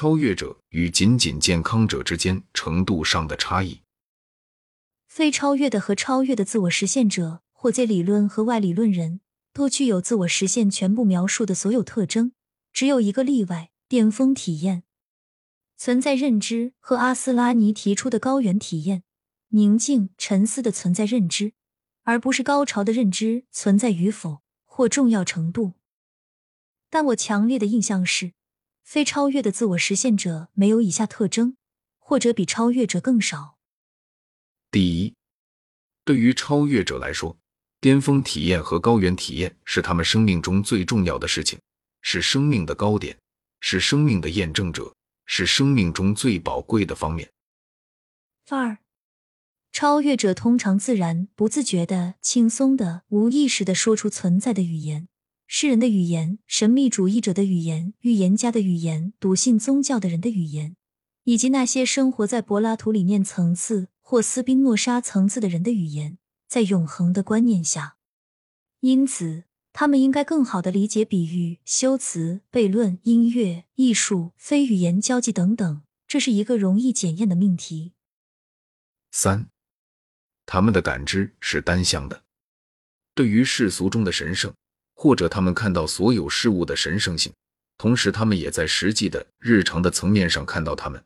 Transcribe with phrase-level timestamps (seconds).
[0.00, 3.80] 超越者与仅仅健康者之间程度上的差异。
[5.08, 9.20] 非超越的和超越的自我实现者，或在理论和外理论人，
[9.52, 12.30] 都具有自我实现全部描述的所有特征。
[12.72, 14.84] 只有一个例外：巅峰体验、
[15.76, 19.02] 存在认知和阿斯拉尼提出的高原体验——
[19.50, 21.54] 宁静、沉思的存在认知，
[22.04, 25.72] 而不是高潮的认知存在与否或重要程度。
[26.88, 28.34] 但我强烈的印象是，
[28.88, 31.58] 非超越的自我实现者没有以下特征，
[31.98, 33.58] 或者比超越者更少。
[34.70, 35.14] 第一，
[36.06, 37.36] 对于超越者来说，
[37.82, 41.58] 巅峰体验和高原体验是他们生命中最重要的事情，
[42.00, 43.18] 是生命的高点，
[43.60, 44.94] 是生命的验证者，
[45.26, 47.30] 是生命中最宝贵的方面。
[48.48, 48.78] 二，
[49.70, 55.08] 超越者通常自然、不自觉的、轻松的、无意识的说出存在的语言，
[55.50, 60.76] 诗人的语言，神秘主义者的语言，预言家的语言，笃信宗教的人的语言，
[61.24, 63.88] 以及那些生活在柏拉图理念层次。
[64.02, 67.96] 或斯宾诺莎层次的人的语言，在永恒的观念下，
[68.80, 75.82] 因此他们应该更好的理解比喻、修辞、悖论、音乐、艺术、非语言交际等等。
[76.06, 77.92] 这是一个容易检验的命题。
[79.10, 79.50] 三，
[80.46, 82.24] 他们的感知是单向的，
[83.14, 84.54] 对于世俗中的神圣，
[85.00, 87.32] 或者他们看到所有事物的神圣性，
[87.76, 91.00] 同时他们也在实际的日常的层面上看到他们。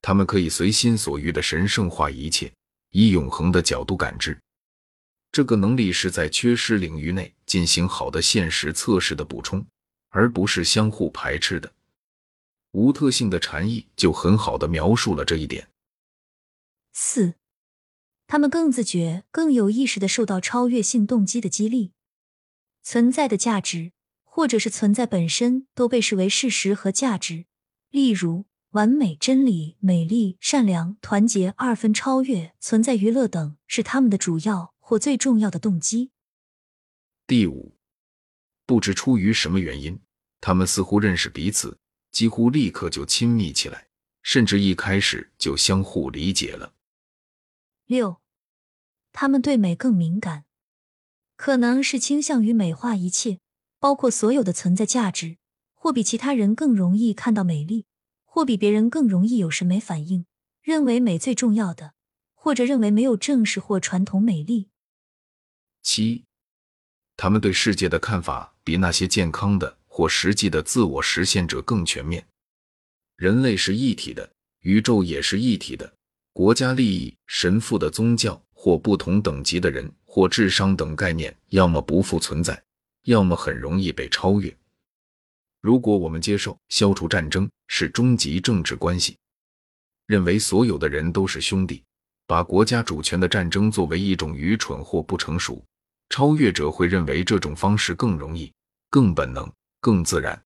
[0.00, 2.52] 他们可以随心所欲的神圣化一切，
[2.92, 4.38] 以永恒的角度感知。
[5.32, 9.66] 这个能力是在缺失领域内进行好的现实测试的补充，
[10.10, 11.72] 而不是相互排斥的。
[12.70, 15.66] 无特性的禅意就很好的描述了这一点。
[16.92, 17.34] 四，
[18.28, 21.90] 他们更自觉、更有意识的受到超越性动机的激励，
[22.84, 23.90] 存在的价值，
[24.22, 27.46] 或者是存在本身，都被视为事实和价值。
[27.90, 28.44] 例如。
[28.74, 36.10] 完美、真理、美丽、善良、团结、二分超越、存在、娱乐等是他们的主要或最重要的动机。
[37.24, 37.76] 第五，
[38.66, 40.00] 不知出于什么原因，
[40.40, 41.78] 他们似乎认识彼此，
[42.10, 43.86] 几乎立刻就亲密起来，
[44.24, 46.72] 甚至一开始就相互理解了。
[47.86, 48.20] 六，
[49.12, 50.46] 他们对美更敏感，
[51.44, 53.38] 可能是倾向于美化一切，
[53.78, 55.36] 包括所有的存在价值，
[55.74, 57.84] 或比其他人更容易看到美丽。
[58.24, 60.24] 或比别人更容易有审美反应，
[60.62, 61.92] 认为美最重要的，
[62.32, 64.70] 或者认为没有正式或传统美丽。
[65.82, 66.24] 七，
[67.14, 72.26] 他们对世界的看法比那些健康的或实际的自我实现者更全面。
[73.16, 75.92] 人类是一体的，宇宙也是一体的。
[76.32, 82.62] 国家利益、神父的宗教或不同等级的人或智商等概念，要么不复存在，
[83.06, 84.56] 要么很容易被超越。
[85.60, 89.18] 如果我们接受消除战争是终极政治关系，
[90.06, 91.82] 认为所有的人都是兄弟，
[92.28, 95.60] 把国家主权的战争作为一种愚蠢或不成熟，
[96.10, 98.52] 超越者会认为这种方式更容易、
[98.90, 100.40] 更本能、更自然。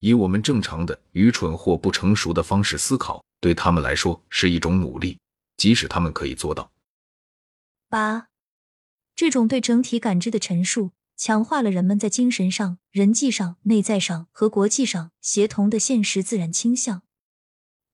[0.00, 5.16] 以我们正常的愚蠢或不成熟的方式思考，对他们来说是一种努力，
[5.56, 6.68] 即使他们可以做到。
[7.88, 8.26] 八，
[9.22, 10.90] 这种对整体感知的陈述。
[11.16, 17.02] 强化了人们在精神上、人际上、内在上和国际上协同的现实自然倾向。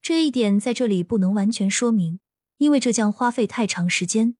[0.01, 2.21] 这一点在这里不能完全说明，
[2.57, 4.37] 因为这将花费太长时间。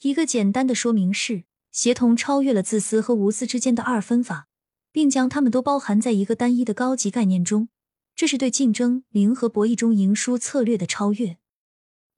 [0.00, 4.48] 一个简单的说明是，协同超越了自私和无私之间的二分法，
[4.90, 7.68] 并将它们都包含在一个单一的高级概念中。
[8.16, 11.38] 这是对竞争、零和博弈中赢输策略的超越。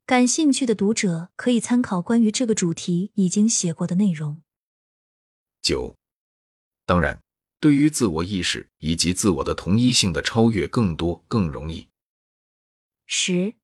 [0.07, 4.43] 感兴趣的读者可以参考关于这个主题已经写过的内容。
[5.63, 5.97] 九，
[6.85, 7.23] 当然，
[7.59, 11.89] 对于自我意识以及自我的同一性的超越，更多更容易。
[13.07, 13.55] 十，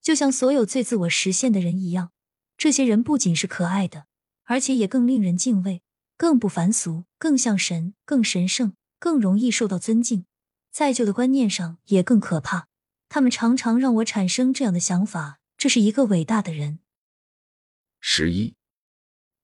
[0.00, 2.12] 就像所有最自我实现的人一样，
[2.56, 4.06] 这些人不仅是可爱的，
[4.44, 5.82] 而且也更令人敬畏，
[6.16, 10.24] 更不凡俗，更像神，更神圣，更容易受到尊敬。
[10.70, 12.68] 在旧的观念上也更可怕。
[13.08, 16.78] 他们常常让我产生这样的想法：这是一个伟大的人。
[18.00, 18.54] 十一。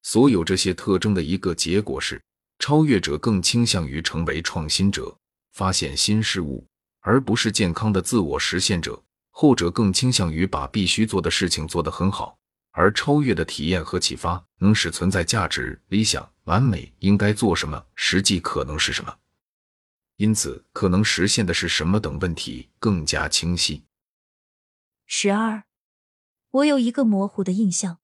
[0.01, 2.23] 所有这些特征的一个结果是，
[2.61, 5.19] 超越者更倾向于成为创新者，
[5.53, 6.65] 发现新事物，
[7.01, 9.03] 而不是健康的自我实现者。
[9.31, 12.39] 后者更倾向于把必须做的事情做得很好，
[12.71, 19.13] 而超越的体验和启发能使存在价值、理想、完美应该做什么，实际可能是什么，
[20.19, 23.83] 因此可能实现的是什么等问题更加清晰。
[25.07, 25.65] 十二，
[26.55, 27.99] 我有一个模糊的印象。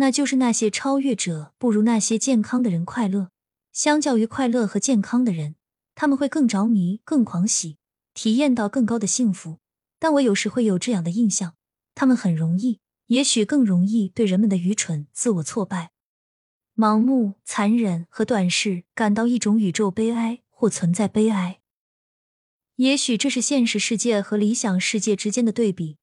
[0.00, 3.30] 那就是那些超越者不如那些健康的人快乐。
[3.72, 5.56] 相较于快乐和健康的人，
[5.96, 7.78] 他们会更着迷、更狂喜，
[8.14, 9.58] 体验到更高的幸福。
[9.98, 11.56] 但我有时会有这样的印象：
[11.96, 15.90] 他们很容易，也许更容易对人们的愚蠢、自我挫败、
[16.76, 21.60] 盲目、残忍和短视感到一种宇宙悲哀或存在悲哀。
[22.76, 25.97] 也许这是现实世界和理想世界之间的对比。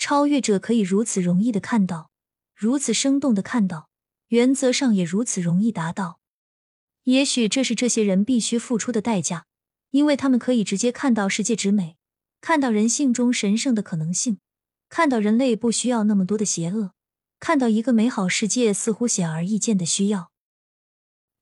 [0.00, 2.10] 超越者可以如此容易的看到，
[2.54, 3.90] 如此生动的看到，
[4.28, 6.20] 原则上也如此容易达到。
[7.04, 9.44] 也许这是这些人必须付出的代价，
[9.90, 11.98] 因为他们可以直接看到世界之美，
[12.40, 14.38] 看到人性中神圣的可能性，
[14.88, 16.94] 看到人类不需要那么多的邪恶，
[17.38, 20.30] 看到一个美好世界似乎显而易见的需要，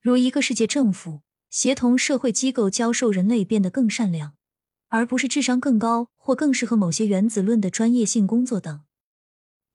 [0.01, 4.35] 如一个世界政府协同社会机构教授人类变得更善良。
[4.91, 8.83] 而不是智商更高或更适合某些原子论的专业性工作等。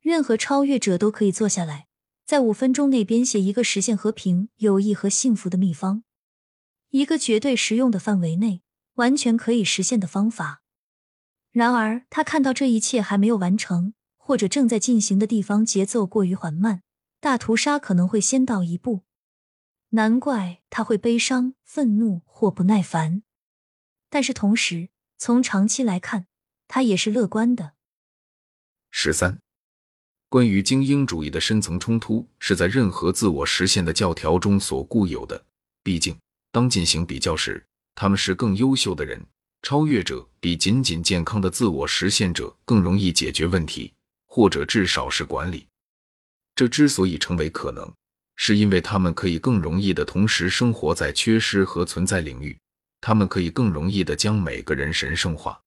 [0.02, 1.88] 任何超越者都可以坐下来，
[2.28, 6.04] 在五分钟内编写一个实现和平、友谊和幸福的秘方，
[6.92, 8.62] 一个绝对实用的范围内
[8.98, 10.62] 完全可以实现的方法。
[11.52, 16.84] 然而，他看到这一切还没有完成或者正在进行的地方节奏过于缓慢，
[17.20, 19.02] 大屠杀可能会先到一步。
[19.90, 23.24] 难怪他会悲伤、愤怒或不耐烦。
[24.12, 26.28] 但是同时，从长期来看，
[26.68, 27.74] 他也是乐观的。
[28.92, 29.40] 十三，
[30.30, 35.44] 关于精英主义的深层冲突是在任何自我实现的教条中所固有的。
[35.84, 36.18] 毕竟，
[36.52, 37.64] 当进行比较时，
[37.96, 39.24] 他们是更优秀的人，
[39.62, 43.94] 超越者比仅仅健康的自我实现者更容易解决问题，
[44.28, 45.68] 或者至少是管理。
[46.56, 47.92] 这之所以成为可能，
[48.36, 52.58] 是因为他们可以更容易的同时生活在缺失和存在领域。
[53.02, 55.60] 他们可以更容易的将每个人神圣化，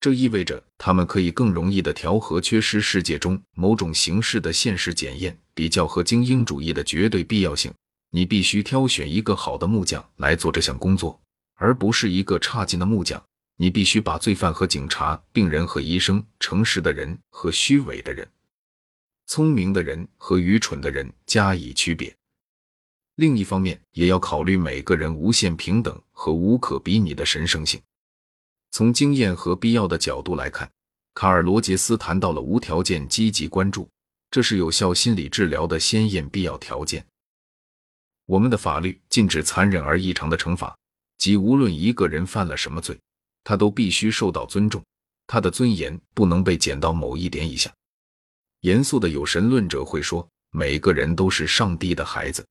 [0.00, 7.72] 这意味着他们可以更容易的调和缺失世界中某种形式的现实检验比较和精英主义的绝对必要性。
[8.10, 11.20] 你必须挑选一个好的木匠来做这项工作，
[11.56, 13.22] 而不是一个差劲的木匠。
[13.56, 18.26] 你必须把罪犯和警察、病人和医生、诚实的人和虚伪的人、
[19.26, 22.14] 聪明的人和愚蠢的人加以区别。
[23.16, 27.80] 另一方面，也要考虑每个人无限平等和无可比拟的神圣性。
[28.70, 30.70] 从经验和必要的角度来看，
[31.14, 33.88] 卡尔·罗杰斯谈到了无条件积极关注，
[34.30, 37.04] 这是有效心理治疗的先验必要条件。
[38.26, 40.76] 我们的法律禁止残忍而异常的惩罚，
[41.16, 42.98] 即无论一个人犯了什么罪，
[43.42, 44.84] 他都必须受到尊重，
[45.26, 47.72] 他的尊严不能被减到某一点以下。
[48.60, 52.46] 严肃的有神论者会说，每个人都是上帝的孩子。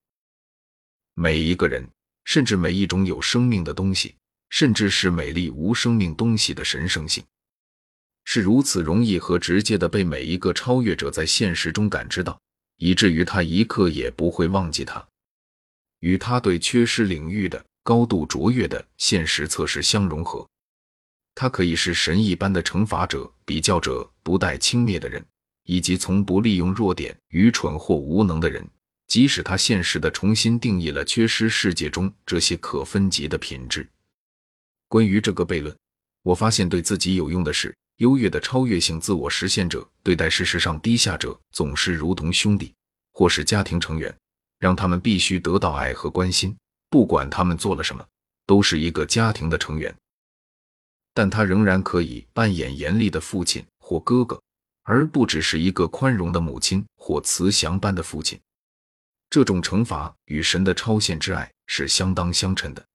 [1.13, 1.87] 每一个人，
[2.25, 4.15] 甚至每一种有生命的东西，
[4.49, 7.23] 甚至是美丽无生命东西的神圣性，
[8.23, 12.39] 是如此容易和直接的被每一个超越者在现实中感知到，
[12.77, 15.05] 以至于他一刻也不会忘记它，
[15.99, 20.47] 与他对缺失领域的高度卓越的现实测试相融合。
[21.35, 25.23] 他可以是神一般的惩罚者、比较者、不带轻蔑的人，
[25.65, 28.67] 以及从不利用弱点、愚蠢或无能的人。
[29.07, 33.87] 即使他现实的重新定义了缺失世界中这些可分级的品质。
[34.87, 35.75] 关于这个悖论，
[36.23, 42.73] 我发现对自己有用的是，优越的超越性自我实现者对待事实上低下者总是如同兄弟
[43.13, 44.15] 或是家庭成员，
[44.59, 46.55] 让他们必须得到爱和关心，
[46.89, 48.05] 不管他们做了什么，
[48.45, 49.93] 都是一个家庭的成员。
[51.13, 54.39] 但他仍然可以扮演严厉的父亲或哥哥，
[54.83, 58.39] 而不只是一个宽容的母亲或慈祥般的父亲。
[59.29, 62.86] 这种惩罚与神的超限之爱是相当相称的。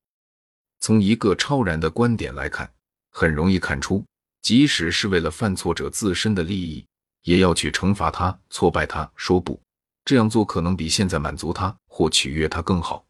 [0.83, 2.69] 从一个超然的观点来看，
[3.13, 4.05] 很容易看出，
[4.43, 6.85] 即使是为了犯错者自身的利益，
[7.23, 9.09] 也要去惩罚他、挫败他。
[9.15, 9.63] 说不
[10.05, 13.05] 这样做，可能比现在满足他或取悦他更好。